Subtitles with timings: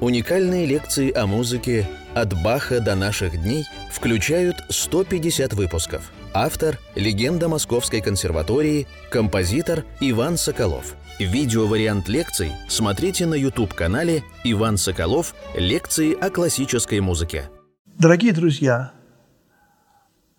[0.00, 6.12] Уникальные лекции о музыке «От Баха до наших дней» включают 150 выпусков.
[6.32, 10.94] Автор– легенда Московской консерватории, композитор Иван Соколов.
[11.18, 15.34] Видеовариант лекций смотрите на YouTube-канале «Иван Соколов.
[15.56, 17.50] Лекции о классической музыке».
[17.84, 18.92] Дорогие друзья,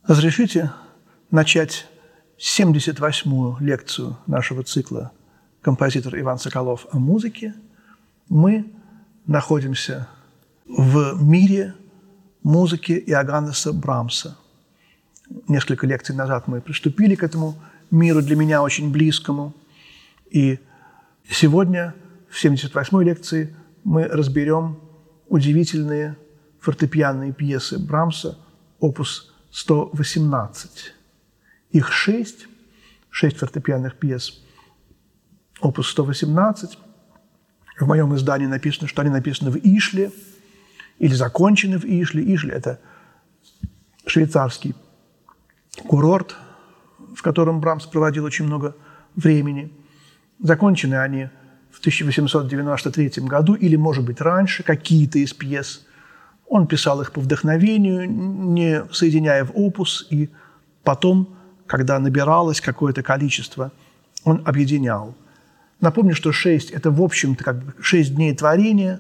[0.07, 0.71] разрешите
[1.31, 1.85] начать
[2.37, 5.11] 78-ю лекцию нашего цикла
[5.61, 7.55] «Композитор Иван Соколов о музыке».
[8.29, 8.71] Мы
[9.29, 10.07] находимся
[10.65, 11.75] в мире
[12.41, 14.35] музыки Иоганнеса Брамса.
[15.47, 17.55] Несколько лекций назад мы приступили к этому
[17.91, 19.53] миру, для меня очень близкому.
[20.31, 20.57] И
[21.29, 21.93] сегодня,
[22.27, 24.79] в 78-й лекции, мы разберем
[25.27, 26.17] удивительные
[26.59, 28.35] фортепианные пьесы Брамса,
[28.79, 30.95] опус 118.
[31.69, 32.47] Их шесть,
[33.11, 34.43] шесть фортепианных пьес,
[35.61, 36.79] опус 118–
[37.79, 40.11] в моем издании написано, что они написаны в Ишле
[40.97, 42.23] или закончены в Ишле.
[42.35, 42.79] Ишле– это
[44.05, 44.75] швейцарский
[45.87, 46.35] курорт,
[47.15, 48.75] в котором Брамс проводил очень много
[49.15, 49.71] времени.
[50.41, 51.29] Закончены они
[51.71, 55.85] в 1893 году или, может быть, раньше, какие-то из пьес.
[56.47, 60.29] Он писал их по вдохновению, не соединяя в опус, и
[60.83, 63.71] потом, когда набиралось какое-то количество,
[64.25, 65.15] он объединял–
[65.81, 68.99] Напомню, что шесть– это, в общем-то, как бы шесть дней творения.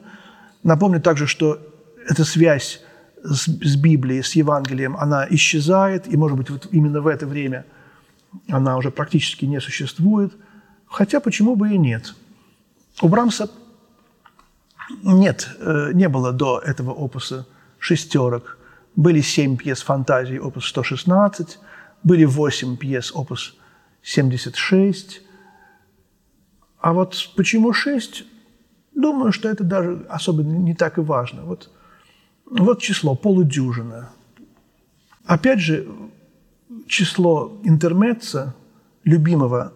[0.63, 1.59] Напомню также, что
[2.07, 2.81] эта связь
[3.23, 7.65] с, с Библией, с Евангелием, она исчезает, и, может быть, вот именно в это время
[8.49, 10.33] она уже практически не существует.
[10.85, 12.15] Хотя почему бы и нет?
[13.01, 13.49] У Брамса
[15.03, 17.45] нет, э, не было до этого опуса
[17.77, 18.57] шестерок.
[18.95, 21.59] Были семь пьес фантазии, опус 116,
[22.03, 23.55] были восемь пьес, опус
[24.01, 25.21] 76,
[26.79, 28.23] а вот почему шесть?
[28.95, 31.43] Думаю, что это даже особо не так и важно.
[31.43, 31.69] Вот,
[32.45, 34.09] вот число, полудюжина.
[35.25, 35.87] Опять же,
[36.87, 38.55] число интермеца,
[39.03, 39.73] любимого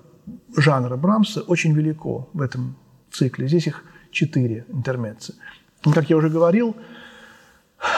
[0.55, 2.75] жанра Брамса, очень велико в этом
[3.11, 3.47] цикле.
[3.47, 5.33] Здесь их четыре интермеца.
[5.93, 6.75] Как я уже говорил,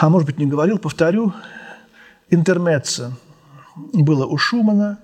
[0.02, 1.34] а может быть не говорил, повторю,
[2.30, 3.18] интермеца
[3.76, 5.00] было у Шумана,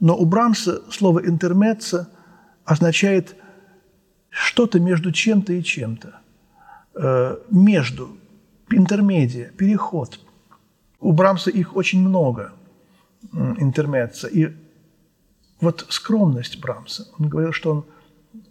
[0.00, 2.08] но у Брамса слово интермеца
[2.64, 3.36] означает
[4.36, 6.20] что-то между чем-то и чем-то.
[6.94, 8.16] Э, между,
[8.70, 10.20] интермедия, переход.
[11.00, 12.52] У Брамса их очень много,
[13.32, 14.28] интермеца.
[14.28, 14.52] И
[15.60, 17.06] вот скромность Брамса.
[17.18, 17.84] Он говорил, что он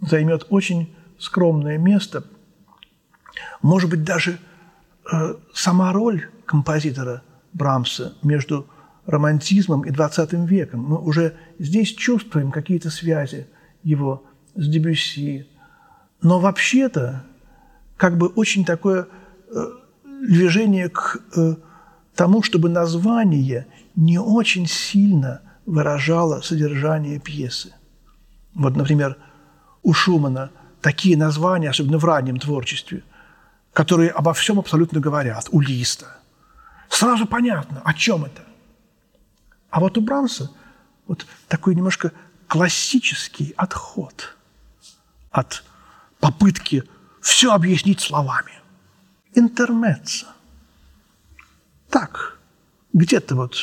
[0.01, 2.23] займет очень скромное место.
[3.61, 4.39] Может быть, даже
[5.11, 7.21] э, сама роль композитора
[7.53, 8.67] Брамса между
[9.05, 10.81] романтизмом и 20 веком.
[10.81, 13.47] Мы уже здесь чувствуем какие-то связи
[13.83, 14.23] его
[14.55, 15.47] с Дебюсси.
[16.25, 17.23] Но вообще-то,
[17.97, 19.07] как бы очень такое
[19.47, 19.65] э,
[20.03, 21.53] движение к э,
[22.15, 27.75] тому, чтобы название не очень сильно выражало содержание пьесы.
[28.55, 29.17] Вот, например,
[29.83, 30.49] у Шумана
[30.81, 33.03] такие названия, особенно в раннем творчестве,
[33.71, 36.07] которые обо всем абсолютно говорят, у Листа.
[36.89, 38.41] Сразу понятно, о чем это.
[39.69, 40.49] А вот у Брамса
[41.05, 42.13] вот такой немножко
[42.47, 44.35] классический отход
[45.29, 45.63] от
[46.19, 46.83] попытки
[47.21, 48.51] все объяснить словами.
[49.33, 50.27] Интермеца.
[51.89, 52.39] Так,
[52.93, 53.55] где-то вот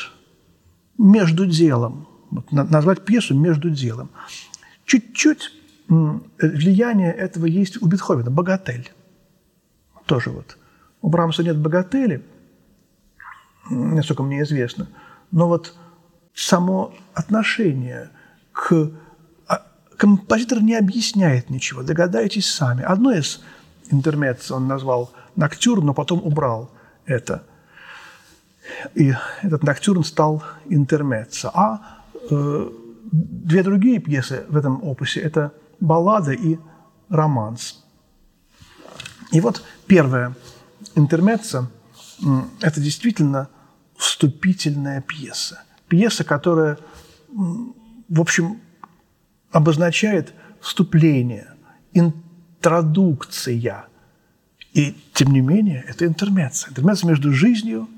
[0.98, 4.10] между делом, вот назвать пьесу между делом.
[4.84, 5.50] Чуть-чуть
[5.88, 8.90] влияние этого есть у Бетховена, богатель.
[10.06, 10.58] Тоже вот.
[11.00, 12.24] У Брамса нет богатели,
[13.70, 14.88] насколько мне известно,
[15.30, 15.76] но вот
[16.34, 18.10] само отношение–
[18.52, 18.90] к...
[20.02, 22.82] Композитор не объясняет ничего, догадайтесь сами.
[22.82, 23.40] Одно из
[23.88, 26.72] интермец он назвал «Ноктюрн», но потом убрал
[27.06, 27.44] это.
[28.96, 31.52] И этот «Ноктюрн» стал интермеццо.
[31.54, 32.70] А э,
[33.12, 36.58] две другие пьесы в этом опусе– это баллада и
[37.08, 37.84] романс.
[39.30, 40.34] И вот первая
[40.96, 41.70] интермеццо–
[42.60, 43.48] это действительно
[43.96, 45.62] вступительная пьеса.
[45.86, 46.76] Пьеса, которая
[47.28, 48.60] в общем,
[49.52, 51.48] обозначает вступление,
[51.92, 53.86] интродукция.
[54.72, 56.70] И, тем не менее, это интермеция.
[56.70, 57.88] Интермеция между жизнью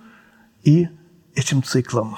[0.64, 0.88] и
[1.34, 2.16] этим циклом.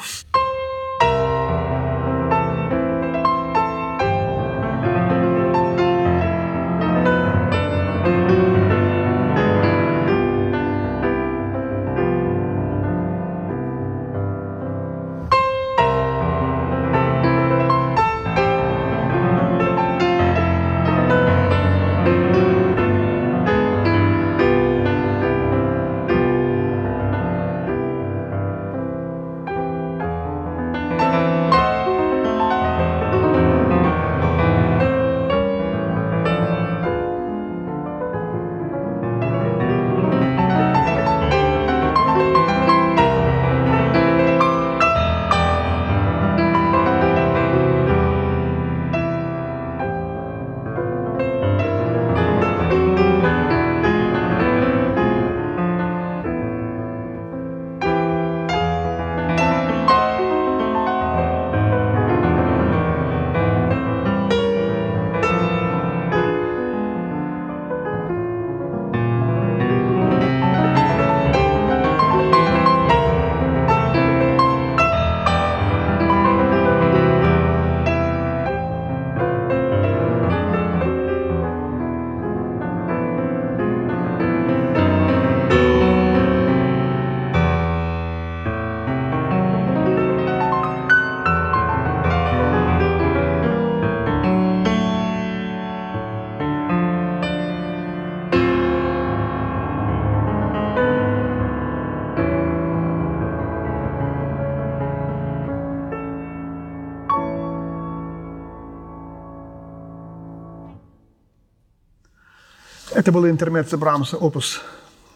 [112.96, 114.62] Это было интермеццо Брамса, опус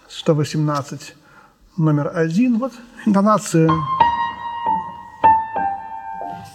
[0.07, 1.17] 118,
[1.79, 2.59] номер один.
[2.59, 2.75] Вот
[3.07, 3.71] интонация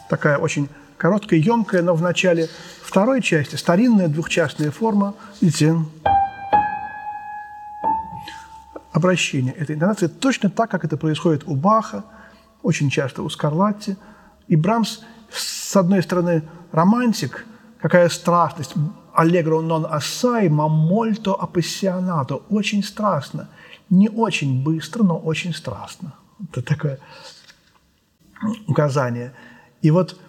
[0.07, 2.48] такая очень короткая, емкая, но в начале
[2.83, 5.16] второй части старинная двухчастная форма.
[5.42, 5.75] Видите,
[8.92, 12.04] обращение этой интонации точно так, как это происходит у Баха,
[12.62, 13.98] очень часто у Скарлатти.
[14.48, 15.00] И Брамс,
[15.31, 17.48] с одной стороны, романтик,
[17.81, 18.75] какая страстность,
[19.15, 23.47] аллегро non assai, ma molto appassionato, очень страстно.
[23.89, 26.13] Не очень быстро, но очень страстно.
[26.50, 27.00] Это такое
[28.67, 29.33] указание.
[29.81, 30.19] И вот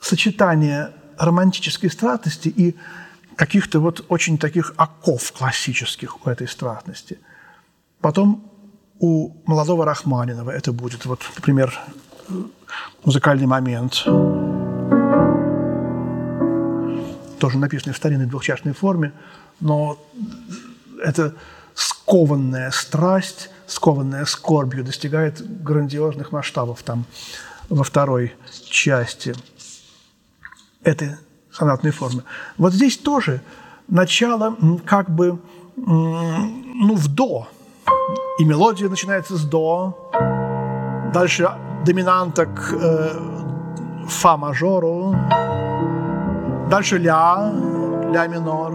[0.00, 2.76] сочетание романтической страстности и
[3.36, 7.18] каких-то вот очень таких оков классических у этой страстности–
[8.00, 8.52] Потом
[8.98, 11.76] у молодого Рахманинова это будет, вот, например,
[13.04, 14.04] музыкальный момент,
[17.38, 19.12] тоже написанный в старинной двухчастной форме,
[19.60, 19.98] но
[21.02, 21.34] это
[21.74, 27.04] скованная страсть, скованная скорбью достигает грандиозных масштабов там
[27.68, 28.34] во второй
[28.70, 29.34] части
[30.82, 31.16] этой
[31.50, 32.22] сонатной формы.
[32.56, 33.40] Вот здесь тоже
[33.88, 35.38] начало как бы
[35.76, 37.48] ну, в до,
[38.38, 40.10] и мелодия начинается с до,
[41.12, 41.50] дальше
[41.84, 45.14] доминанта к э, фа мажору,
[46.70, 47.52] дальше ля,
[48.12, 48.72] ля минор.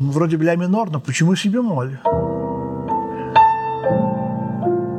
[0.00, 1.98] Вроде бы ля минор, но почему си бемоль?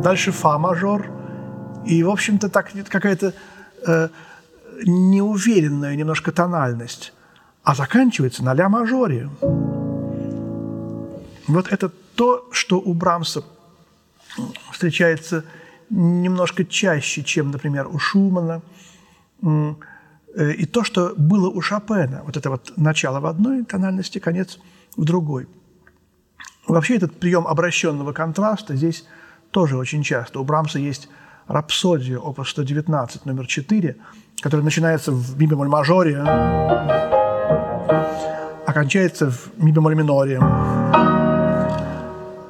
[0.04, 1.06] Дальше фа мажор.
[1.86, 3.34] И, в общем-то, так какая-то
[3.88, 4.10] э,
[4.86, 7.14] неуверенная немножко тональность.
[7.64, 9.30] А заканчивается на ля мажоре.
[11.48, 13.44] Вот это то, что у Брамса
[14.72, 15.44] встречается
[15.90, 18.62] немножко чаще, чем, например, у Шумана,
[20.36, 22.22] и то, что было у Шопена.
[22.26, 24.60] Вот это вот начало в одной тональности, конец
[24.96, 25.48] в другой.
[26.68, 29.06] Вообще этот прием обращенного контраста здесь
[29.52, 30.40] тоже очень часто.
[30.40, 31.10] У Брамса есть
[31.48, 33.96] рапсодия, опус 119, номер 4,
[34.42, 36.20] которая начинается в ми бемоль мажоре,
[38.66, 40.40] окончается в ми бемоль миноре.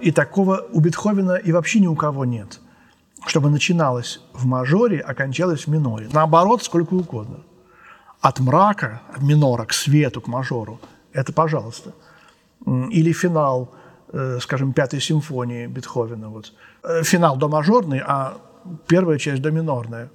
[0.02, 2.60] И такого у Бетховена и вообще ни у кого нет.
[3.28, 6.10] Чтобы начиналось в мажоре, а кончалось в миноре.
[6.12, 7.38] Наоборот, сколько угодно.
[8.22, 10.80] От мрака, от минора к свету, к мажору.
[11.14, 11.92] Это пожалуйста.
[12.66, 13.74] Или финал,
[14.14, 16.30] э, скажем, пятой симфонии Бетховена.
[16.30, 16.54] Вот.
[16.84, 18.38] Э, финал до мажорный, а
[18.88, 20.10] первая часть до минорная.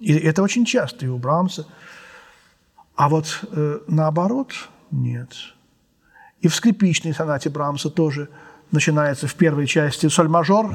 [0.00, 1.66] И это очень часто и у Брамса.
[2.96, 4.52] А вот э, наоборот
[4.90, 5.30] нет.
[6.40, 8.28] И в скрипичной сонате Брамса тоже–
[8.74, 10.66] начинается в первой части соль-мажор,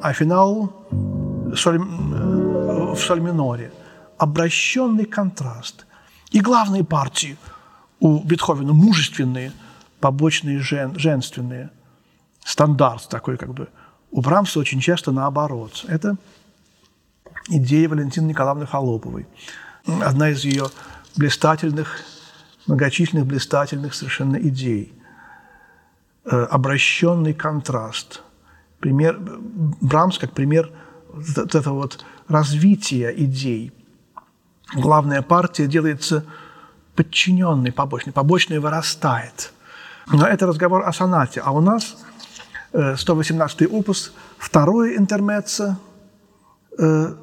[0.00, 0.72] а финал
[1.54, 3.72] соль, в соль-миноре.
[4.18, 5.86] Обращенный контраст.
[6.30, 7.36] И главные партии
[8.00, 9.52] у Бетховена мужественные,
[10.00, 11.70] побочные жен, женственные.
[12.44, 13.68] Стандарт такой как бы.
[14.10, 15.84] У Брамса очень часто наоборот.
[15.88, 16.16] Это
[17.48, 19.26] идея Валентины Николаевны Холоповой.
[19.86, 20.66] Одна из ее
[21.16, 22.00] блистательных,
[22.66, 24.92] многочисленных блистательных совершенно идей–
[26.30, 28.22] Э, обращенный контраст.
[28.80, 30.70] Пример, Брамс как пример
[31.08, 33.72] вот этого вот развития идей.
[34.74, 36.24] Главная партия делается
[36.94, 38.12] подчиненной, побочной.
[38.12, 39.52] Побочная вырастает.
[40.08, 41.40] Но это разговор о сонате.
[41.44, 41.96] А у нас
[42.72, 45.78] 118-й э, опус, второе интермеццо,
[46.78, 47.14] э,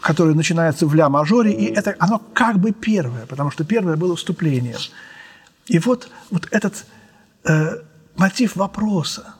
[0.00, 4.76] которое начинается в ля-мажоре, и это оно как бы первое, потому что первое было вступление.
[5.66, 6.86] И вот, вот этот
[8.16, 9.34] мотив вопроса.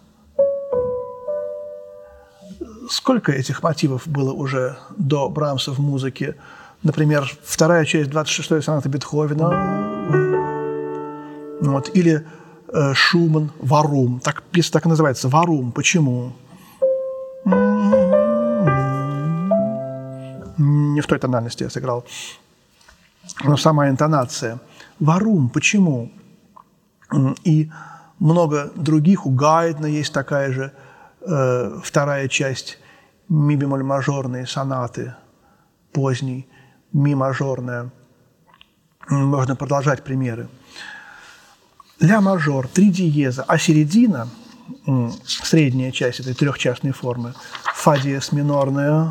[2.90, 6.36] Сколько этих мотивов было уже до Брамса в музыке?
[6.82, 9.48] Например, вторая часть 26-й сонаты Бетховена.
[11.60, 11.90] Вот.
[11.96, 12.26] Или
[12.72, 14.20] э, Шуман «Варум».
[14.20, 15.72] Так, песня так и называется «Варум».
[15.72, 16.32] Почему?
[20.58, 22.04] Не в той тональности я сыграл.
[23.44, 24.58] Но сама интонация.
[25.00, 25.48] «Варум».
[25.50, 26.10] Почему?
[27.44, 27.70] И
[28.18, 29.26] много других.
[29.26, 30.72] У Гайдна есть такая же
[31.20, 32.78] э, вторая часть
[33.28, 35.14] ми бемоль мажорные сонаты,
[35.92, 36.48] поздней,
[36.92, 37.90] ми мажорная.
[39.08, 40.48] Можно продолжать примеры.
[42.00, 44.28] Ля мажор, три диеза, а середина,
[45.24, 47.34] средняя часть этой трехчастной формы,
[47.74, 49.08] фа диез минорная,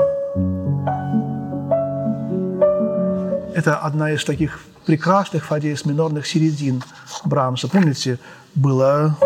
[3.53, 6.83] это одна из таких прекрасных фа диез минорных середин
[7.25, 7.67] Брамса.
[7.67, 8.19] Помните,
[8.55, 9.17] была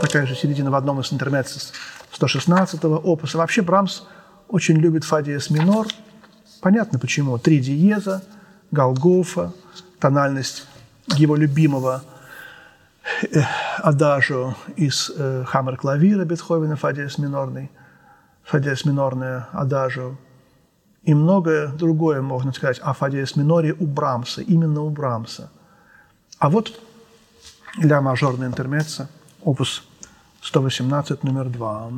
[0.00, 1.72] такая же середина в одном из интермеццис
[2.12, 3.38] 116-го опуса.
[3.38, 4.02] Вообще Брамс
[4.48, 5.86] очень любит фа диез минор.
[6.60, 7.38] Понятно почему.
[7.38, 8.22] Три диеза,
[8.70, 9.52] Голгофа,
[9.98, 10.66] тональность
[11.16, 12.02] его любимого
[13.22, 13.40] э,
[13.78, 17.70] адажу из э, хаммер-клавира Бетховена, фа диез минорный,
[18.42, 20.16] фа диез минорная адажу,
[21.02, 25.50] и многое другое можно сказать о фа диез миноре у Брамса, именно у Брамса.
[26.38, 26.80] А вот
[27.78, 29.08] ля мажорная интермеца,
[29.42, 29.84] опус
[30.42, 31.90] 118, номер 2.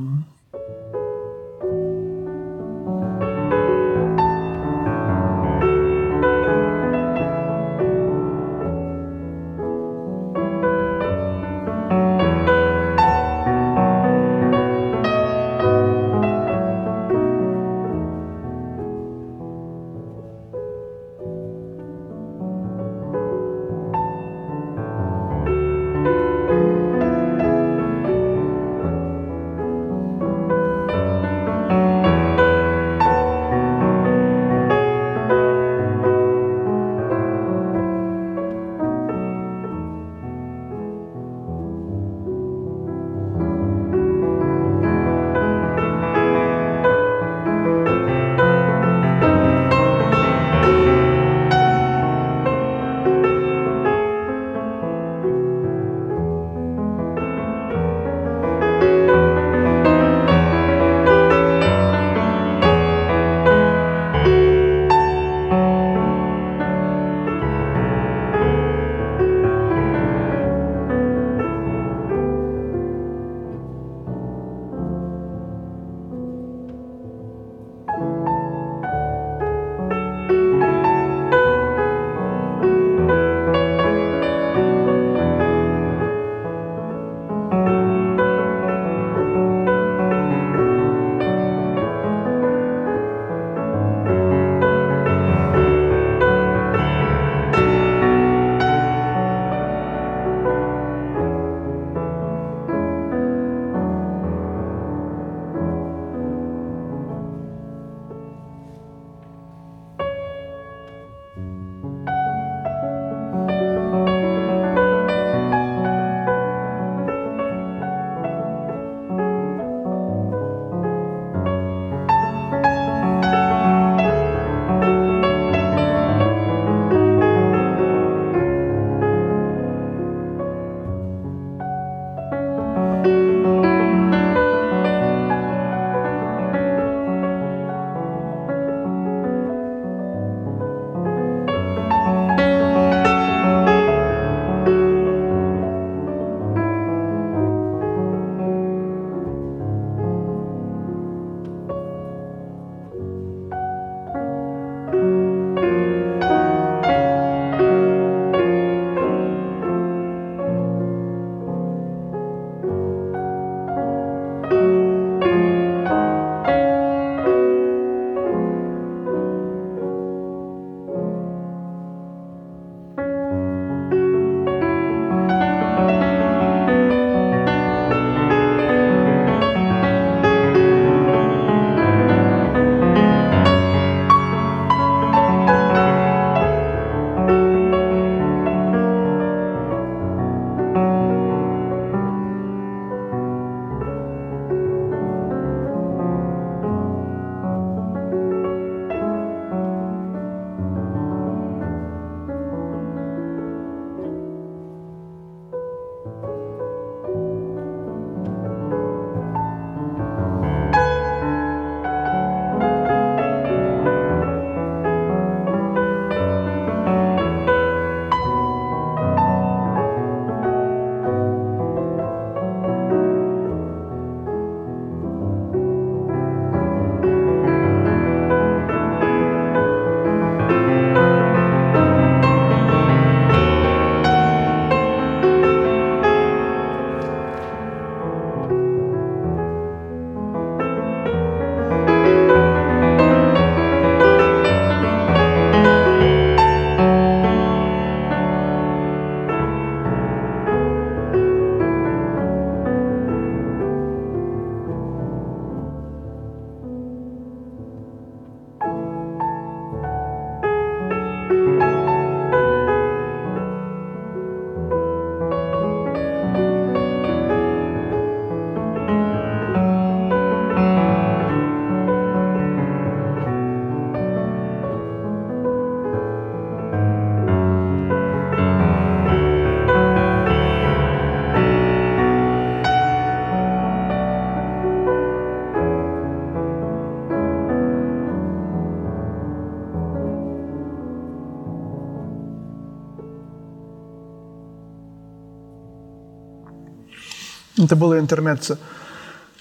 [297.68, 298.56] Это было интермеццо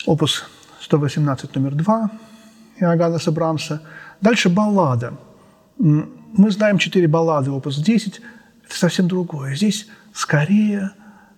[0.05, 0.43] опус
[0.81, 2.12] 118 номер 2
[2.81, 3.81] Иоганнеса Брамса.
[4.19, 5.13] Дальше баллада.
[5.77, 8.22] Мы знаем четыре баллады опус 10.
[8.65, 9.55] Это совсем другое.
[9.55, 10.91] Здесь скорее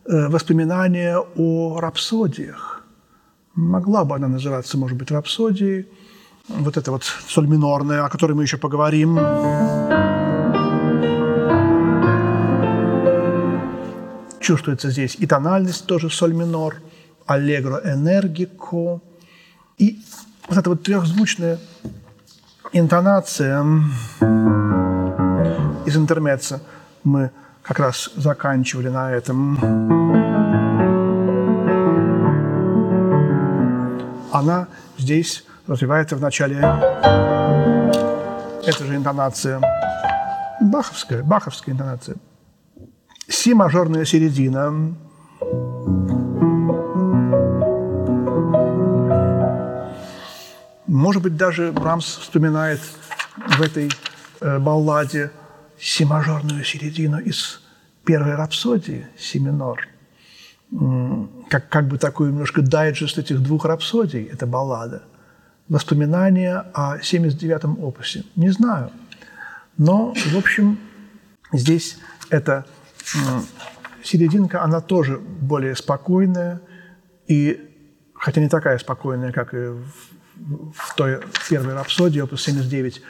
[0.06, 2.84] э, воспоминания о рапсодиях.
[3.54, 5.86] Могла бы она называться, может быть, рапсодией.
[6.48, 9.20] Вот это вот соль минорная, о которой мы еще поговорим.
[14.50, 16.78] Чувствуется здесь и тональность тоже соль минор,
[17.28, 19.00] аллегро энергико.
[19.78, 20.02] И
[20.48, 21.60] вот эта вот трехзвучная
[22.74, 23.64] интонация
[25.86, 26.64] из интермеца
[27.04, 27.30] мы
[27.62, 29.56] как раз заканчивали на этом.
[34.32, 36.58] Она здесь развивается в начале.
[38.66, 39.62] Это же интонация
[40.60, 42.18] баховская, баховская интонация.
[43.40, 44.94] Си мажорная середина.
[50.88, 52.82] Может быть, даже Брамс вспоминает
[53.38, 53.90] в этой
[54.42, 55.32] э, балладе
[55.80, 57.62] си-мажорную середину из
[58.04, 59.88] первой рапсодии, си минор.
[61.50, 65.04] Как, как бы такой немножко дайджест этих двух рапсодий, это баллада.
[65.70, 68.26] Воспоминания о 79-м опусе.
[68.36, 68.92] Не знаю.
[69.78, 70.78] Но, в общем,
[71.54, 71.98] здесь
[72.30, 72.66] эта
[74.04, 76.62] серединка, она тоже более спокойная,
[77.28, 77.60] и,
[78.14, 79.92] хотя не такая спокойная, как и в,
[80.74, 81.20] в той
[81.50, 83.02] первой рапсодии, опус 79,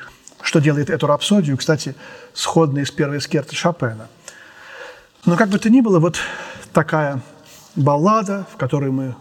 [0.41, 1.95] что делает эту рапсодию, кстати,
[2.33, 4.07] сходной с первой скерты Шопена.
[5.25, 6.17] Но как бы то ни было, вот
[6.73, 7.21] такая
[7.75, 9.15] баллада, в которой мы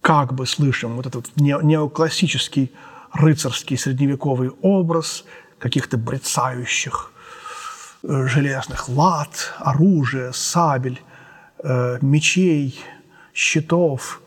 [0.00, 2.72] как бы слышим вот этот неоклассический
[3.12, 5.24] рыцарский средневековый образ
[5.58, 7.12] каких-то брецающих
[8.06, 11.00] железных лад, оружия, сабель,
[11.62, 12.78] э, мечей,
[13.34, 14.22] щитов.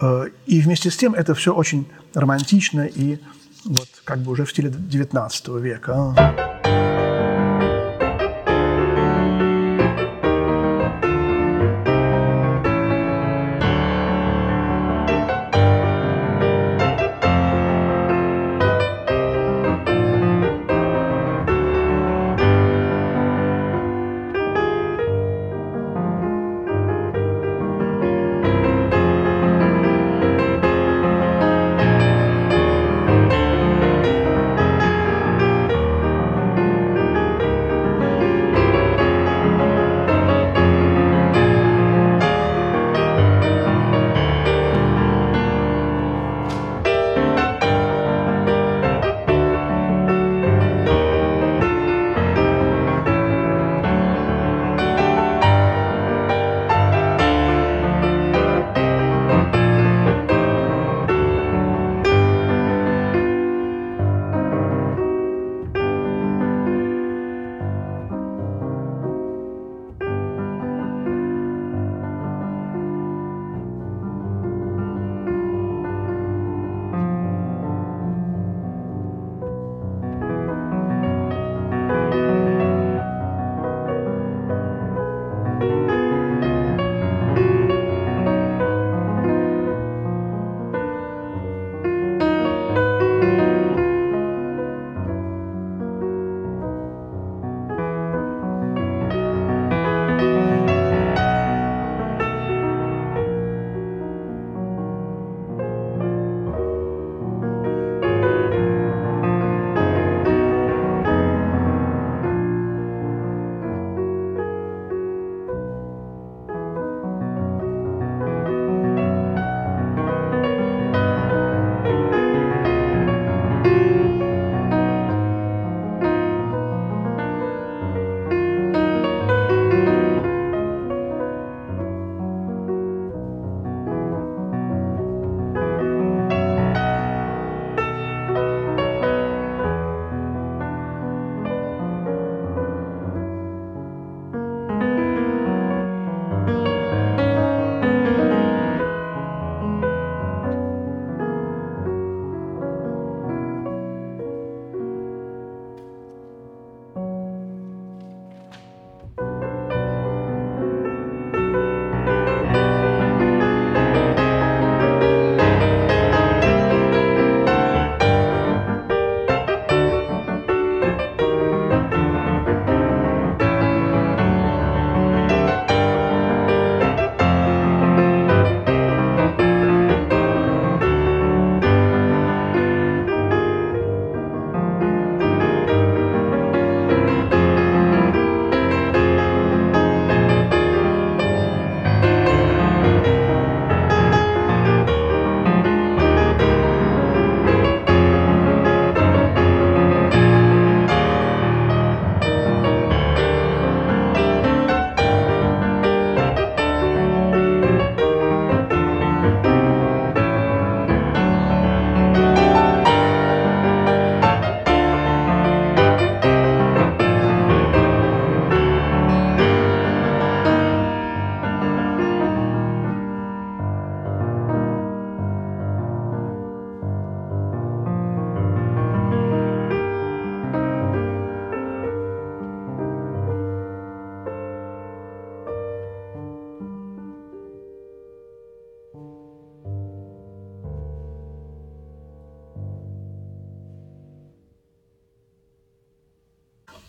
[0.00, 3.18] Э, и вместе с тем это все очень романтично и
[3.64, 6.57] вот как бы уже в стиле XIX века.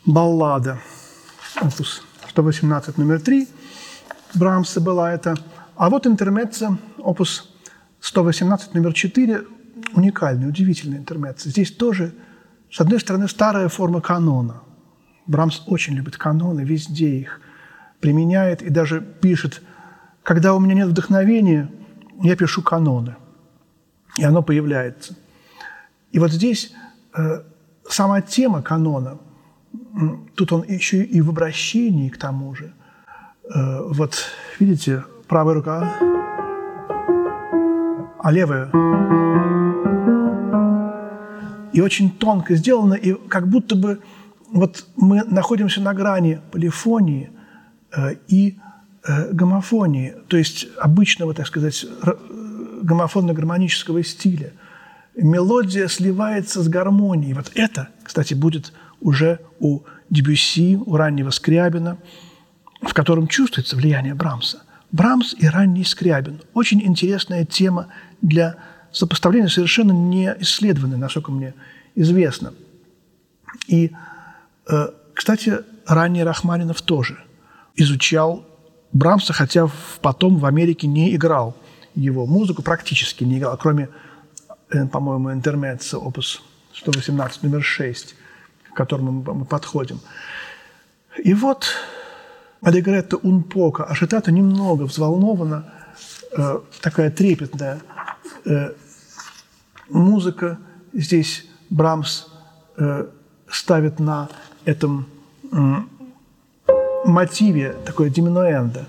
[0.09, 0.79] Баллада,
[1.61, 3.47] опус 118 номер 3
[4.33, 5.35] Брамса была это.
[5.75, 7.53] А вот интермеца, опус
[7.99, 9.45] 118 номер 4,
[9.93, 11.49] уникальный, удивительный интермеца.
[11.49, 12.13] Здесь тоже,
[12.71, 14.61] с одной стороны, старая форма канона.
[15.25, 17.41] Брамс очень любит каноны, везде их
[17.99, 19.61] применяет и даже пишет,
[20.23, 21.71] когда у меня нет вдохновения,
[22.21, 23.15] я пишу каноны.
[24.17, 25.15] И оно появляется.
[26.11, 26.73] И вот здесь
[27.15, 27.41] э,
[27.87, 29.19] сама тема канона,
[30.35, 32.73] тут он еще и в обращении к тому же.
[33.53, 34.25] Э, вот
[34.59, 35.93] видите, правая рука,
[38.21, 38.69] а левая.
[41.73, 43.99] И очень тонко сделано, и как будто бы
[44.51, 47.31] вот мы находимся на грани полифонии
[47.95, 48.59] э, и
[49.07, 51.85] э, гомофонии, то есть обычного, так сказать,
[52.81, 54.53] гомофонно-гармонического стиля.
[55.21, 57.33] Мелодия сливается с гармонией.
[57.33, 61.97] Вот это, кстати, будет уже у Дебюсси, у раннего Скрябина,
[62.81, 64.63] в котором чувствуется влияние Брамса.
[64.91, 66.41] Брамс и ранний Скрябин.
[66.53, 67.87] Очень интересная тема
[68.21, 68.55] для
[68.91, 71.53] сопоставления, совершенно не исследованная, насколько мне
[71.95, 72.53] известно.
[73.67, 73.91] И,
[74.67, 77.19] э, кстати, ранний Рахманинов тоже
[77.75, 78.45] изучал
[78.91, 79.69] Брамса, хотя
[80.01, 81.55] потом в Америке не играл
[81.93, 83.89] его музыку, практически не играл, кроме,
[84.91, 86.41] по-моему, интермеца, опус
[86.73, 88.15] 118, номер 6,
[88.71, 89.99] к которому мы подходим.
[91.17, 91.67] И вот
[92.61, 95.73] Аллегретто Унпока, Ашитата немного взволнована,
[96.37, 97.79] э, такая трепетная
[98.45, 98.73] э,
[99.89, 100.57] музыка.
[100.93, 102.27] Здесь Брамс
[102.77, 103.07] э,
[103.49, 104.29] ставит на
[104.65, 105.07] этом
[107.05, 108.85] мотиве такое диминуэндо.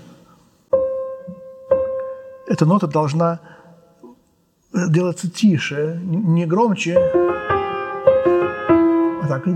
[2.47, 3.39] Эта нота должна
[4.73, 6.97] делаться тише, не громче,
[9.21, 9.47] а так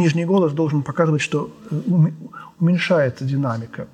[0.00, 1.76] нижний голос должен показывать, что э,
[2.58, 3.86] уменьшается динамика.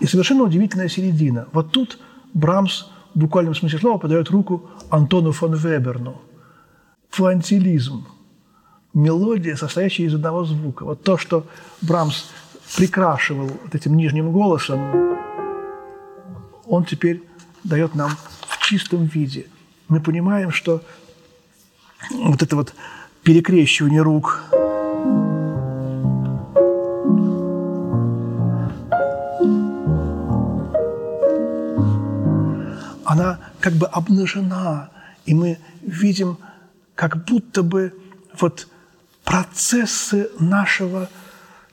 [0.00, 1.46] И совершенно удивительная середина.
[1.52, 1.98] Вот тут
[2.34, 6.20] Брамс в буквальном смысле слова подает руку Антону фон Веберну.
[7.10, 8.06] Флантилизм.
[8.94, 10.84] Мелодия, состоящая из одного звука.
[10.84, 11.44] Вот то, что
[11.80, 12.24] Брамс
[12.76, 15.19] прикрашивал вот этим нижним голосом,
[16.70, 17.22] он теперь
[17.64, 18.16] дает нам
[18.48, 19.46] в чистом виде.
[19.88, 20.82] Мы понимаем, что
[22.10, 22.74] вот это вот
[23.22, 24.44] перекрещивание рук–
[33.10, 34.90] она как бы обнажена,
[35.26, 36.38] и мы видим
[36.94, 37.92] как будто бы
[38.38, 38.68] вот
[39.24, 41.08] процессы нашего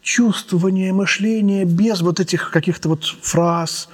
[0.02, 3.88] чувствования, мышления без вот этих каких-то вот фраз,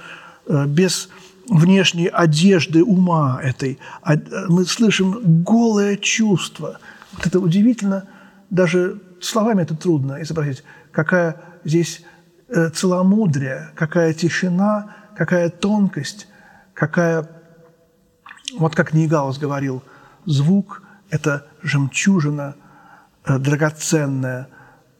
[0.48, 1.08] без
[1.48, 3.78] внешней одежды ума этой.
[4.02, 6.78] А, э, мы слышим голое чувство.
[7.12, 8.08] Вот это удивительно,
[8.50, 12.02] даже словами это трудно изобразить, какая здесь
[12.48, 16.28] э, целомудрие, какая тишина, какая тонкость,
[16.72, 17.28] какая,
[18.58, 19.82] вот как Нигаус говорил,
[20.26, 22.56] звук– это жемчужина
[23.24, 24.48] э, драгоценная,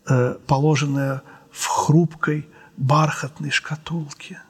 [0.09, 4.41] э, положенная в хрупкой бархатной шкатулке.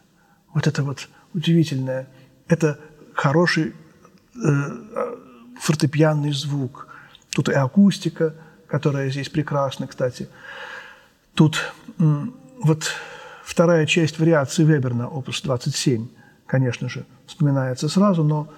[0.54, 2.08] Вот это вот удивительное.
[2.48, 2.78] Это
[3.12, 3.74] хороший
[5.60, 6.88] фортепианный звук.
[7.30, 8.34] Тут и акустика,
[8.66, 10.28] которая здесь прекрасна, кстати.
[11.34, 12.90] Тут вот
[13.44, 16.08] вторая часть вариации Веберна, опус 27,
[16.46, 18.48] конечно же, вспоминается сразу, но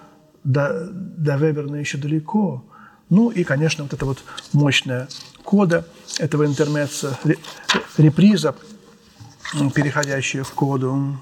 [0.45, 2.65] до, до Веберна еще далеко.
[3.09, 4.19] Ну и, конечно, вот эта вот
[4.53, 5.09] мощная
[5.43, 5.87] кода
[6.19, 7.19] этого интермеца,
[7.97, 8.55] реприза,
[9.75, 11.19] переходящая в коду.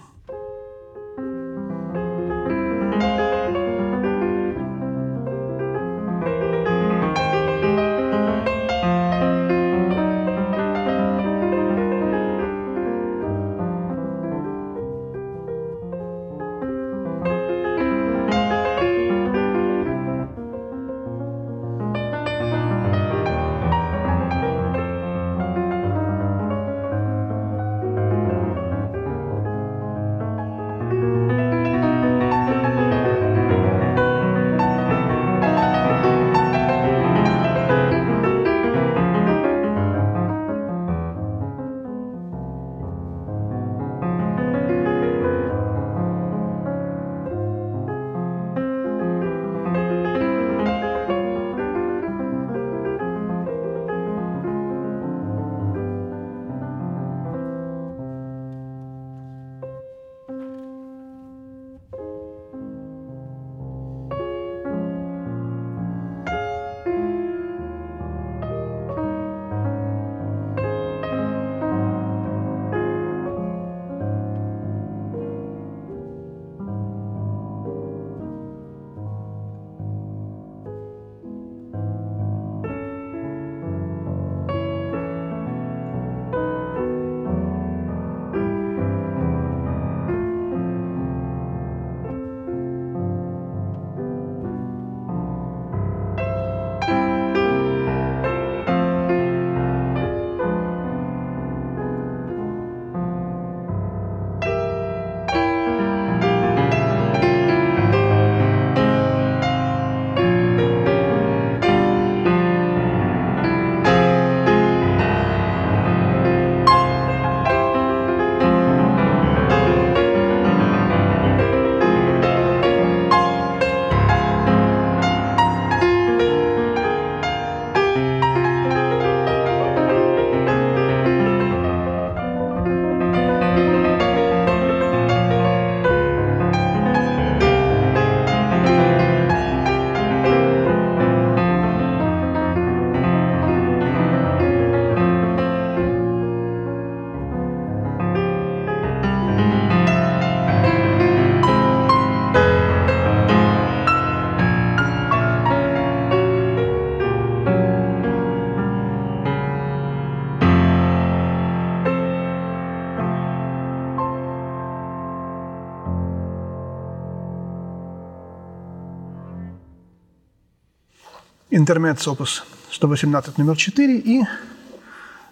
[171.65, 174.23] Интермеццо опус 118 номер 4 и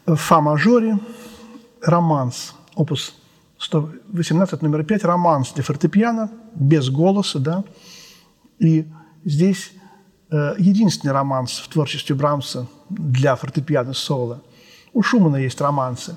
[0.06, 0.98] в фа мажоре
[1.82, 3.14] романс опус
[3.58, 7.64] 118 номер 5 романс для фортепиано без голоса, да,
[8.58, 8.88] и
[9.26, 9.72] здесь
[10.30, 14.40] э, единственный романс в творчестве Брамса для фортепиано соло.
[14.94, 16.16] У Шумана есть романсы.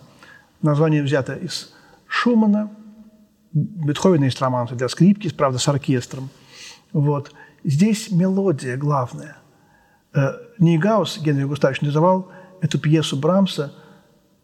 [0.61, 1.73] Название взято из
[2.07, 2.71] Шумана.
[3.51, 6.29] Бетховена есть романсы для скрипки, правда, с оркестром.
[6.93, 7.33] Вот.
[7.65, 9.35] Здесь мелодия главная.
[10.15, 13.73] Э, Нейгаус, Генрих Густавович, называл эту пьесу Брамса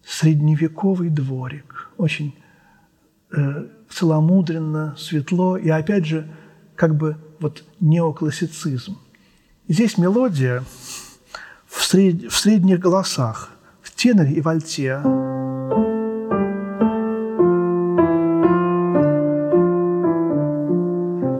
[0.04, 1.90] «Средневековый дворик».
[1.98, 2.36] Очень
[3.32, 6.28] э, целомудренно, светло и, опять же,
[6.76, 8.98] как бы вот неоклассицизм.
[9.70, 10.64] Здесь мелодия
[11.68, 12.30] в, сред...
[12.30, 14.98] в средних голосах, в теноре и в альте.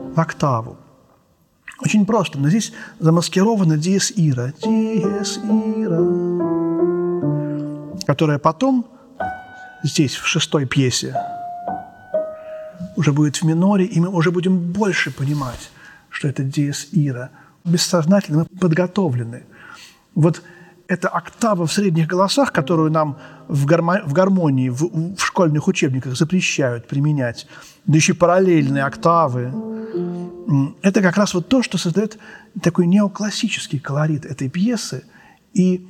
[0.08, 0.78] В октаву.
[1.84, 4.52] Очень просто, но здесь замаскирована диез ира.
[4.62, 5.98] Диез ира.
[8.06, 8.86] Которая потом
[9.82, 11.16] здесь, в шестой пьесе,
[12.96, 15.70] уже будет в миноре, и мы уже будем больше понимать,
[16.08, 17.30] что это диез ира.
[17.64, 19.42] Бессознательно мы подготовлены.
[20.14, 20.42] Вот
[20.92, 23.16] эта октава в средних голосах, которую нам
[23.48, 27.46] в, гармо- в гармонии, в, в школьных учебниках запрещают применять,
[27.86, 29.52] да еще параллельные октавы,
[30.82, 32.18] это как раз вот то, что создает
[32.62, 35.04] такой неоклассический колорит этой пьесы.
[35.54, 35.88] И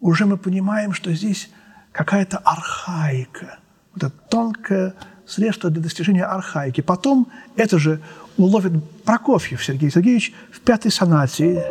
[0.00, 1.50] уже мы понимаем, что здесь
[1.90, 3.58] какая-то архаика,
[3.92, 4.94] вот это тонкое
[5.26, 6.80] средство для достижения архаики.
[6.80, 8.00] Потом это же
[8.36, 8.72] уловит
[9.04, 11.64] Прокофьев Сергей Сергеевич в пятой сонате.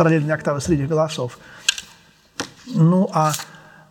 [0.00, 1.38] Параллельные октавы средних голосов.
[2.64, 3.32] Ну, а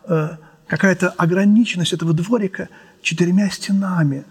[0.07, 2.67] э, какая-то ограниченность этого дворика
[3.03, 4.25] четырьмя стенами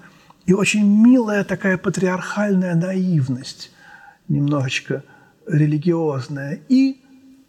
[0.45, 3.71] и очень милая такая патриархальная наивность,
[4.27, 5.05] немножечко
[5.47, 7.01] религиозная, и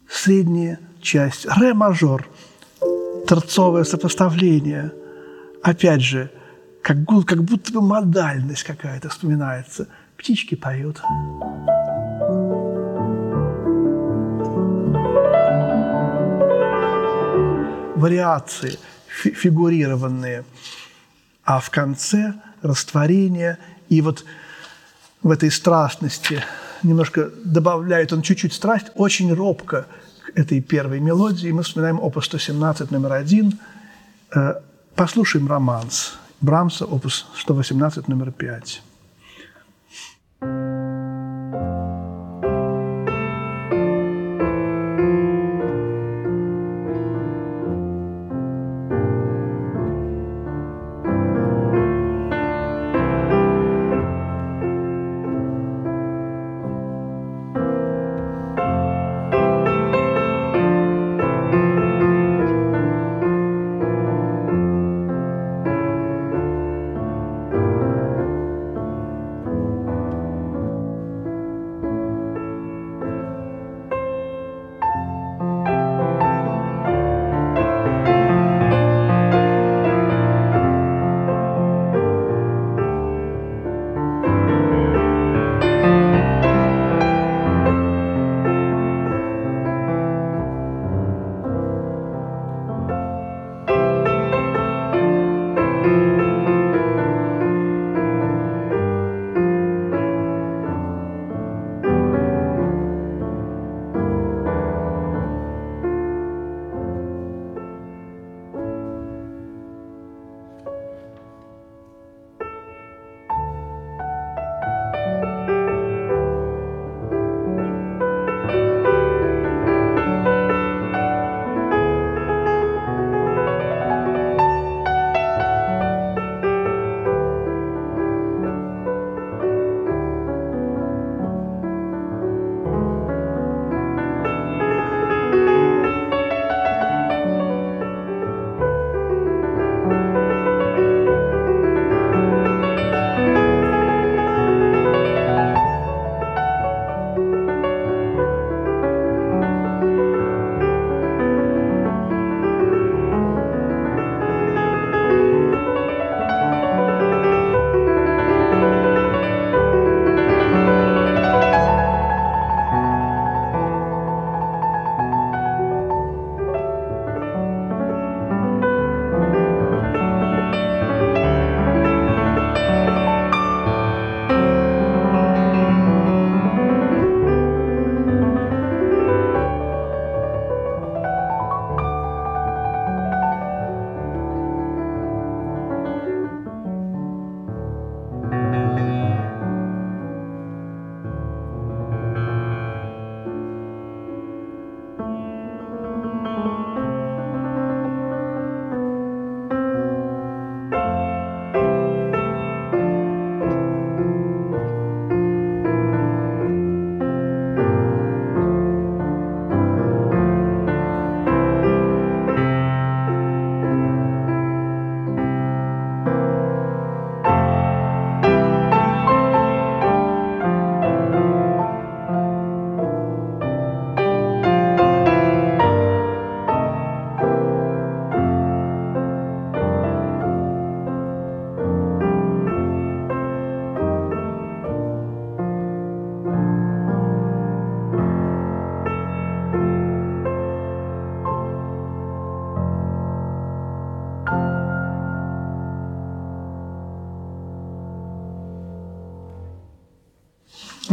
[0.08, 2.28] средняя часть, ре-мажор,
[3.26, 4.92] торцовое сопоставление,
[5.60, 6.30] опять же,
[6.84, 9.88] как, как будто бы модальность какая-то вспоминается.
[10.16, 11.02] Птички поют.
[18.00, 20.44] Вариации фигурированные,
[21.44, 23.58] а в конце растворение.
[23.88, 24.24] И вот
[25.22, 26.42] в этой страстности
[26.82, 29.86] немножко добавляет он чуть-чуть страсть, очень робко
[30.24, 31.50] к этой первой мелодии.
[31.50, 33.58] Мы вспоминаем опус 117 номер один.
[34.34, 34.54] Э,
[34.94, 38.82] послушаем романс Брамса, опус 118 номер пять.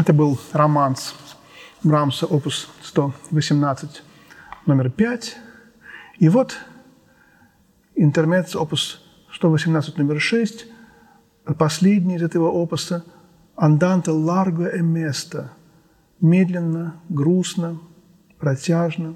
[0.07, 1.15] Это был романс
[1.83, 4.03] Брамса, опус 118,
[4.65, 5.37] номер 5.
[6.19, 6.55] И вот
[7.93, 9.01] интермец, опус
[9.33, 10.65] 118, номер 6,
[11.59, 13.03] последний из этого опуса
[13.57, 15.51] «Анданте ларго e место»–
[16.21, 17.77] медленно, грустно,
[18.39, 19.15] протяжно.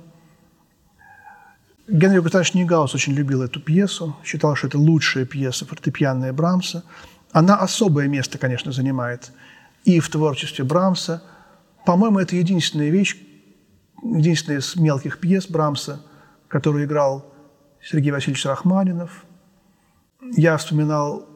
[1.88, 6.84] Генри Густавович Нигаус очень любил эту пьесу, считал, что это лучшая пьеса фортепианная Брамса.
[7.32, 9.32] Она особое место, конечно, занимает
[9.84, 11.24] и в творчестве Брамса.
[11.86, 13.18] По-моему, это единственная вещь,
[14.04, 16.02] единственная из мелких пьес Брамса,
[16.48, 17.26] которую играл
[17.82, 19.26] Сергей Васильевич Рахманинов.
[20.36, 21.28] Я вспоминал,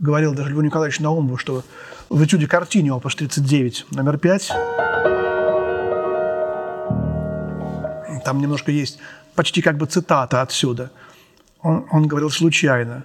[0.00, 1.62] говорил даже Льву Николаевичу Наумову, что
[2.08, 4.52] в этюде картине опус 39, номер 5,
[8.24, 8.98] там немножко есть
[9.34, 10.90] почти как бы цитата отсюда.
[11.60, 13.04] Он, он говорил случайно.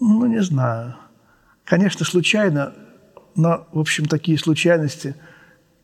[0.00, 0.96] Ну, не знаю.
[1.64, 2.72] Конечно, случайно,
[3.38, 5.14] но, в общем, такие случайности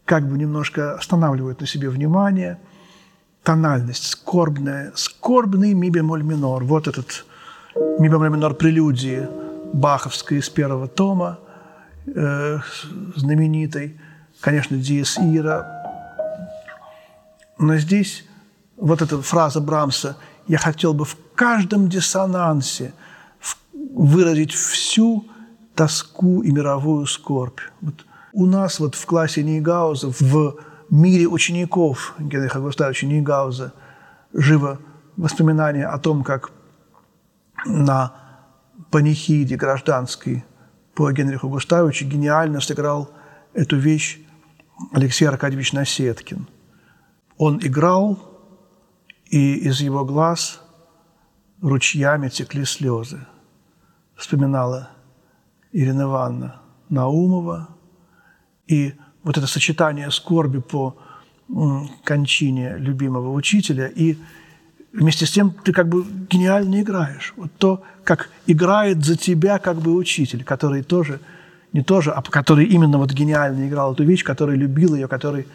[0.04, 2.58] как бы немножко останавливают на себе внимание.
[3.44, 6.64] Тональность скорбная, скорбный ми бемоль минор.
[6.64, 7.24] Вот этот
[8.00, 9.28] ми бемоль минор прелюдии
[9.72, 11.38] Баховской из первого тома,
[12.06, 12.58] э,
[13.14, 14.00] знаменитой.
[14.40, 15.64] Конечно, Диес Ира.
[17.58, 18.24] Но здесь
[18.76, 20.16] вот эта фраза Брамса
[20.48, 22.92] «я хотел бы в каждом диссонансе
[23.72, 25.24] выразить всю
[25.74, 27.60] тоску и мировую скорбь».
[27.80, 30.56] Вот у нас вот в классе Нейгауза, в
[30.90, 33.72] мире учеников Генриха Густавовича Нейгауза
[34.32, 34.78] живо
[35.16, 36.50] воспоминание о том, как
[37.64, 38.12] на
[38.90, 40.44] панихиде гражданской
[40.94, 43.10] по Генриху Густавовичу гениально сыграл
[43.52, 44.20] эту вещь
[44.92, 46.48] Алексей Аркадьевич Насеткин.
[47.36, 48.18] Он играл,
[49.26, 50.60] и из его глаз
[51.60, 53.26] ручьями текли слезы.
[54.16, 54.90] Вспоминала
[55.74, 57.68] Ирина Ивановна Наумова.
[58.66, 58.94] И
[59.24, 60.96] вот это сочетание скорби по
[62.04, 64.16] кончине любимого учителя и
[64.92, 67.34] вместе с тем ты как бы гениально играешь.
[67.36, 71.20] Вот то, как играет за тебя как бы учитель, который тоже,
[71.72, 75.46] не тоже, а который именно вот гениально играл эту вещь, который любил ее, который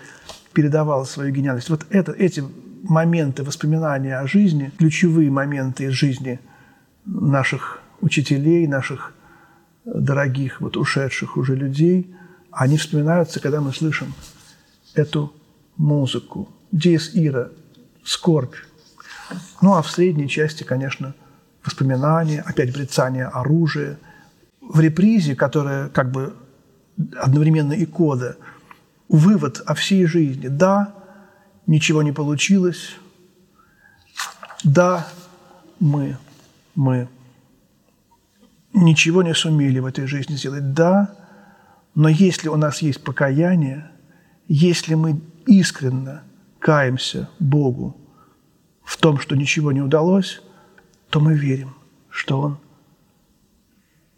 [0.53, 1.70] передавал свою гениальность.
[1.70, 2.43] Вот это, эти
[2.84, 6.39] моменты воспоминания о жизни, ключевые моменты из жизни
[7.05, 9.13] наших учителей, наших
[9.93, 12.13] дорогих, вот ушедших уже людей,
[12.51, 14.13] они вспоминаются, когда мы слышим
[14.93, 15.33] эту
[15.77, 16.49] музыку.
[16.71, 17.49] Диес Ира,
[18.03, 18.55] скорбь.
[19.61, 21.13] Ну, а в средней части, конечно,
[21.63, 23.99] воспоминания, опять брецание оружия.
[24.61, 26.35] В репризе, которая как бы
[27.15, 28.37] одновременно и кода,
[29.07, 30.47] вывод о всей жизни.
[30.47, 30.93] Да,
[31.65, 32.95] ничего не получилось.
[34.63, 35.07] Да,
[35.79, 36.17] мы,
[36.75, 37.07] мы
[38.74, 40.74] ничего не сумели в этой жизни сделать.
[40.74, 41.15] Да,
[41.95, 43.91] но если у нас есть покаяние,
[44.47, 46.22] если мы искренне
[46.59, 47.97] каемся Богу
[48.84, 50.41] в том, что ничего не удалось,
[51.09, 51.76] то мы верим,
[52.09, 52.57] что Он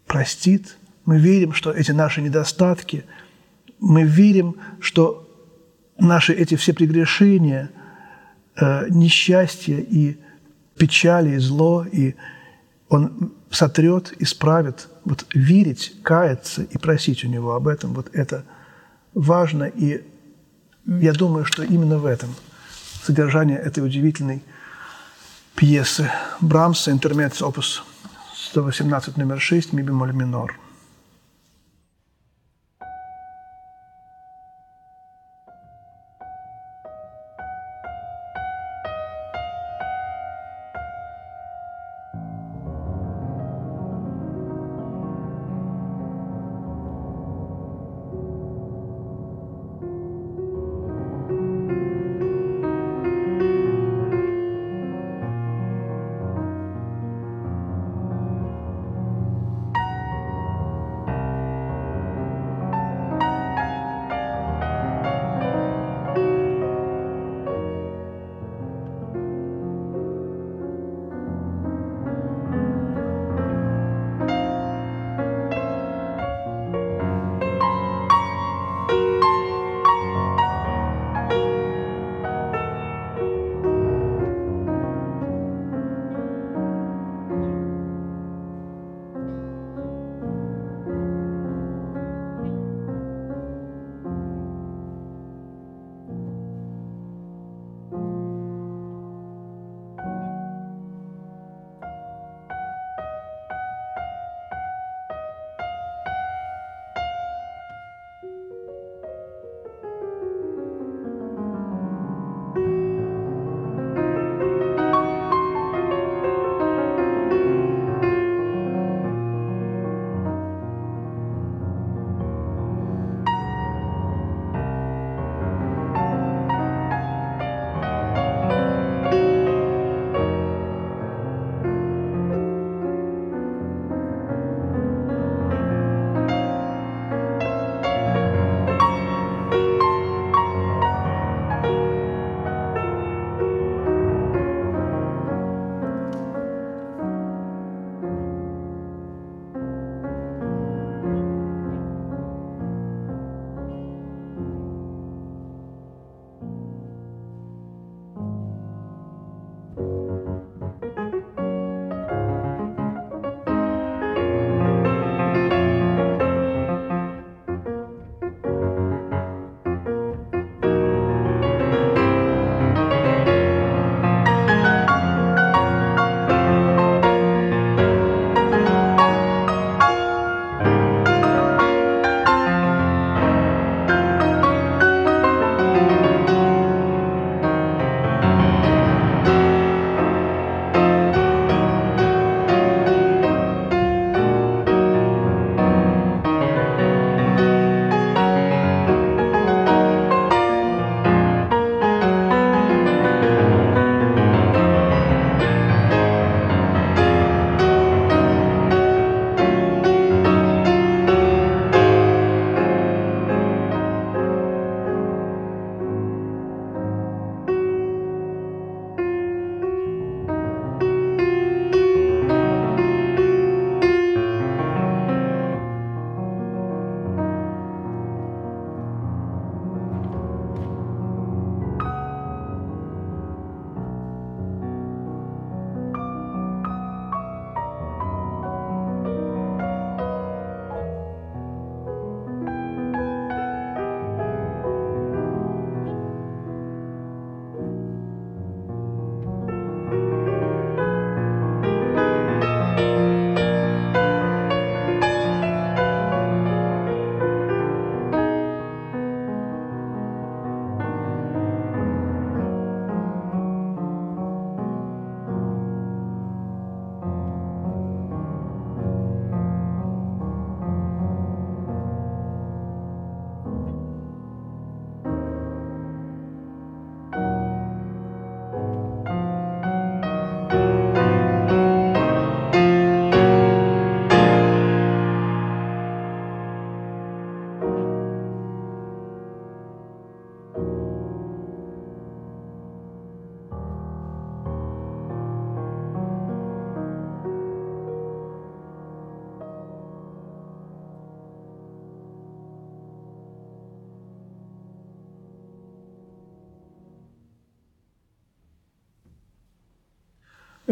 [0.06, 3.04] простит, мы верим, что эти наши недостатки,
[3.80, 5.28] мы верим, что
[5.98, 7.70] наши эти все прегрешения,
[8.56, 10.18] э, несчастья и
[10.76, 12.14] печали, и зло, и
[12.88, 14.88] Он сотрет, исправит.
[15.04, 18.44] Вот верить, каяться и просить у Него об этом, вот это
[19.14, 19.64] важно.
[19.64, 20.04] И
[20.86, 22.34] я думаю, что именно в этом
[23.04, 24.42] содержание этой удивительной
[25.54, 27.84] пьесы Брамса «Интермец опус
[28.34, 30.58] 118, номер 6, ми бемоль минор».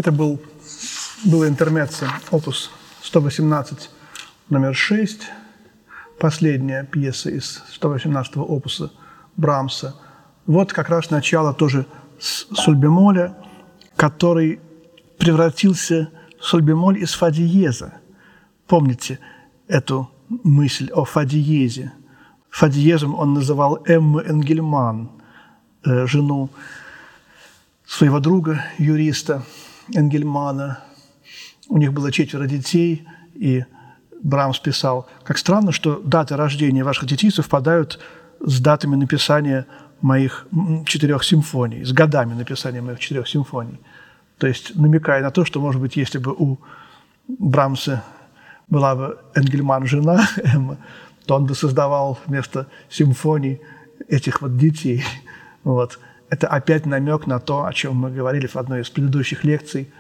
[0.01, 0.41] Это был,
[1.27, 2.71] была интермеция, опус
[3.03, 3.91] 118,
[4.49, 5.29] номер 6,
[6.19, 8.91] последняя пьеса из 118 опуса
[9.37, 9.95] Брамса.
[10.47, 11.85] Вот как раз начало тоже
[12.19, 13.37] сульбемоля,
[13.95, 14.61] который
[15.19, 16.09] превратился
[16.41, 17.93] в сульбемоль из фадиеза.
[18.67, 19.19] Помните
[19.69, 21.93] эту мысль о фадиезе?
[22.49, 25.11] Фадиезом он называл Эмму Энгельман,
[25.85, 26.49] э, жену
[27.85, 29.45] своего друга, юриста
[29.95, 30.81] Энгельмана.
[31.69, 33.65] У них было четверо детей, и
[34.23, 37.99] Брамс писал, как странно, что даты рождения ваших детей совпадают
[38.41, 39.67] с датами написания
[40.01, 40.47] моих
[40.87, 43.81] четырех симфоний, с годами написания моих четырех симфоний.
[44.39, 46.59] То есть намекая на то, что, может быть, если бы у
[47.29, 48.03] Брамса
[48.69, 50.79] была бы Энгельман жена Эмма,
[51.27, 53.61] то он бы создавал вместо симфоний
[54.09, 55.05] этих вот детей.
[55.63, 55.99] Вот.
[56.31, 59.93] Это опять намек на то, о чем мы говорили в одной из предыдущих лекций.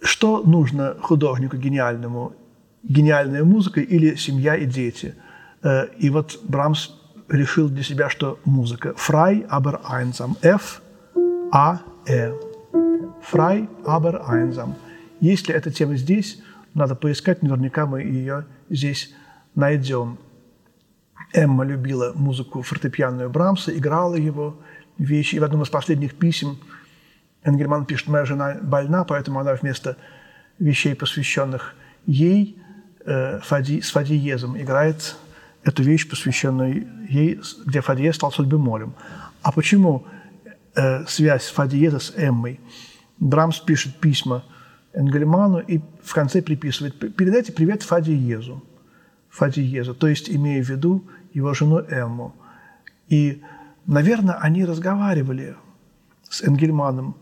[0.00, 2.32] Что нужно художнику гениальному?
[2.82, 5.14] Гениальная музыка или семья и дети?
[5.62, 6.90] Э, и вот Брамс
[7.28, 8.94] решил для себя, что музыка.
[8.96, 10.36] Frei, aber einsam.
[10.42, 10.80] F,
[11.52, 12.32] A, E.
[13.30, 14.74] Frei, aber einsam.
[15.20, 16.42] Если эта тема здесь,
[16.74, 19.14] надо поискать, наверняка мы ее здесь
[19.54, 20.18] найдем.
[21.32, 24.56] Эмма любила музыку фортепианную Брамса, играла его
[24.98, 25.36] вещи.
[25.36, 26.58] И в одном из последних писем
[27.42, 29.96] Энгельман пишет, моя жена больна, поэтому она вместо
[30.58, 31.74] вещей, посвященных
[32.06, 32.58] ей,
[33.04, 35.16] э, фади, с фадиезом играет
[35.62, 38.94] эту вещь, посвященную ей, где фадиез стал судьбемолем.
[39.42, 40.06] А почему
[40.74, 42.60] э, связь фадиеза с Эммой?
[43.18, 44.44] Брамс пишет письма
[44.92, 48.62] Энгельману и в конце приписывает «Передайте привет Фадиезу».
[49.30, 52.34] Фадиезу, то есть имея в виду его жену Эмму.
[53.08, 53.42] И,
[53.86, 55.56] наверное, они разговаривали
[56.28, 57.16] с Энгельманом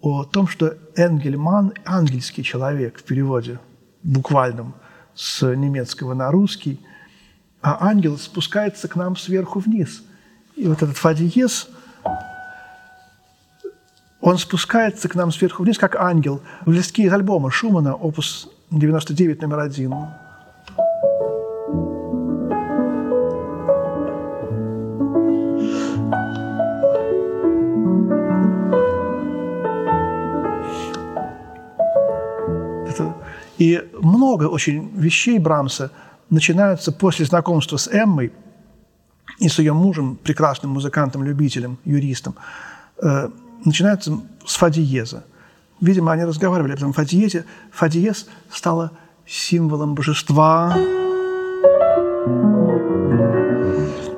[0.00, 3.58] о том, что Энгельман– ангельский человек в переводе
[4.02, 4.74] буквальном
[5.14, 6.80] с немецкого на русский,
[7.62, 10.02] а ангел спускается к нам сверху вниз.
[10.54, 11.68] И вот этот Фадиез,
[14.20, 16.42] он спускается к нам сверху вниз, как ангел.
[16.64, 19.94] В листке из альбома Шумана, опус 99, номер один.
[33.58, 35.90] И много очень вещей Брамса
[36.30, 38.32] начинаются после знакомства с Эммой
[39.38, 42.34] и с ее мужем, прекрасным музыкантом, любителем, юристом,
[43.02, 43.28] э,
[43.64, 45.24] начинаются с Фадиеза.
[45.80, 47.44] Видимо, они разговаривали об этом Фадиезе.
[47.70, 48.92] Фадиез стала
[49.26, 50.76] символом божества.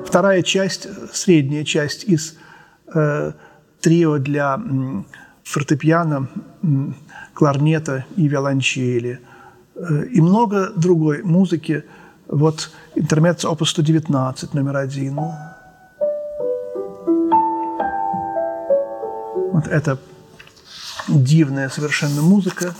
[0.05, 2.37] Вторая часть, средняя часть из
[2.93, 3.33] э,
[3.81, 4.59] трио для
[5.43, 6.27] фортепиано,
[7.33, 9.19] кларнета и виолончели–
[10.11, 11.83] и много другой музыки.
[12.27, 15.19] Вот интермеца опус 119, номер один.
[19.51, 19.97] Вот это
[21.07, 22.75] дивная совершенно музыка.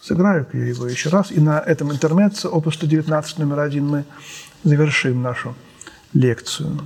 [0.00, 1.30] Сыграю я его еще раз.
[1.30, 4.04] И на этом интермеце опус 119, номер один мы
[4.64, 5.54] завершим нашу
[6.12, 6.80] лекцию.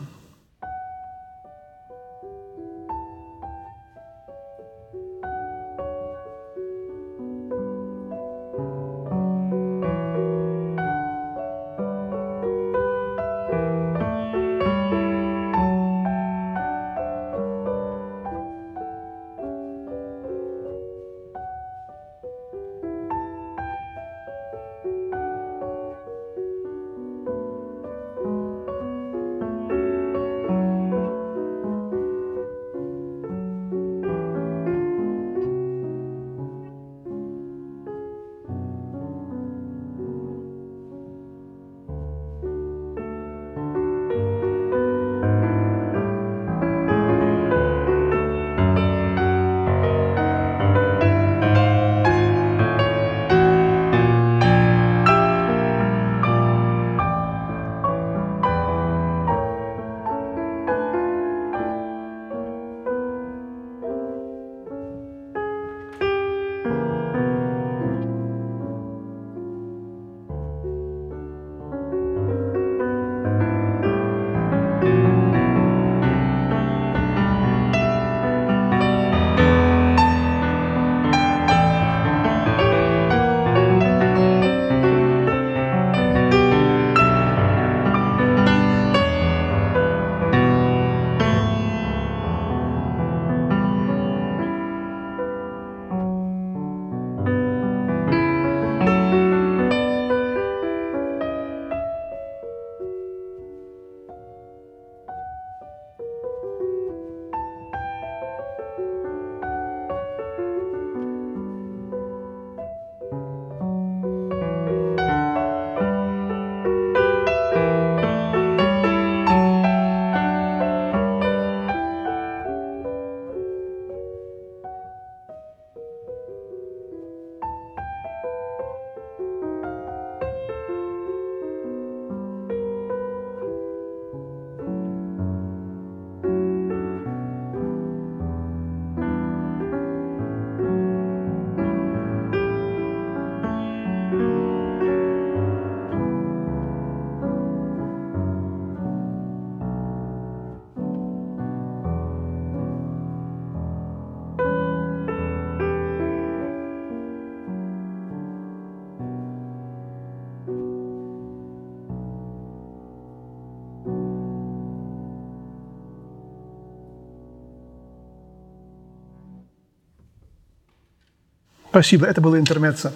[171.75, 172.07] Спасибо.
[172.07, 172.93] Это было интермеццо.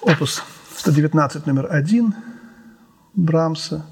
[0.00, 0.42] Опус
[0.74, 2.14] 119 номер один
[3.12, 3.84] Брамса.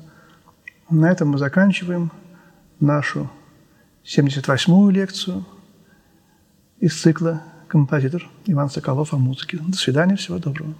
[0.88, 2.10] На этом мы заканчиваем
[2.80, 3.30] нашу
[4.06, 5.46] 78-ю лекцию
[6.80, 9.58] из цикла «Композитор Иван Соколов о музыке».
[9.58, 10.72] До свидания, всего доброго.